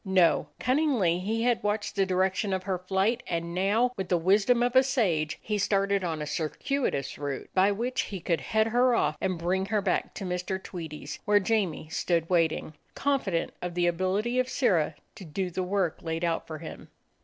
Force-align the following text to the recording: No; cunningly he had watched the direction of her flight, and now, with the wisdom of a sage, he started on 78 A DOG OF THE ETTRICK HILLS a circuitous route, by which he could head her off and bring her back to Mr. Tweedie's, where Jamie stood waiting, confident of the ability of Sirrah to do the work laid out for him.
No; 0.03 0.47
cunningly 0.59 1.19
he 1.19 1.43
had 1.43 1.61
watched 1.61 1.95
the 1.95 2.07
direction 2.07 2.53
of 2.53 2.63
her 2.63 2.79
flight, 2.79 3.21
and 3.27 3.53
now, 3.53 3.91
with 3.95 4.09
the 4.09 4.17
wisdom 4.17 4.63
of 4.63 4.75
a 4.75 4.81
sage, 4.81 5.37
he 5.43 5.59
started 5.59 6.03
on 6.03 6.17
78 6.17 6.17
A 6.17 6.17
DOG 6.17 6.17
OF 6.17 6.23
THE 6.23 6.25
ETTRICK 6.25 6.63
HILLS 6.63 6.65
a 6.65 6.65
circuitous 7.03 7.17
route, 7.19 7.49
by 7.53 7.71
which 7.71 8.01
he 8.05 8.19
could 8.19 8.41
head 8.41 8.67
her 8.69 8.95
off 8.95 9.15
and 9.21 9.37
bring 9.37 9.67
her 9.67 9.81
back 9.83 10.15
to 10.15 10.25
Mr. 10.25 10.57
Tweedie's, 10.63 11.19
where 11.25 11.39
Jamie 11.39 11.87
stood 11.89 12.27
waiting, 12.31 12.73
confident 12.95 13.51
of 13.61 13.75
the 13.75 13.85
ability 13.85 14.39
of 14.39 14.49
Sirrah 14.49 14.95
to 15.13 15.23
do 15.23 15.51
the 15.51 15.61
work 15.61 15.99
laid 16.01 16.23
out 16.25 16.47
for 16.47 16.57
him. 16.57 16.87